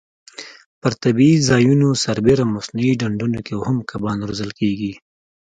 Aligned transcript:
پر 0.81 0.91
طبیعي 1.03 1.35
ځایونو 1.49 1.87
سربېره 2.03 2.43
مصنوعي 2.55 2.93
ډنډونو 3.01 3.39
کې 3.47 3.53
هم 3.67 3.77
کبان 3.89 4.17
روزل 4.29 4.51
کېږي. 4.59 4.93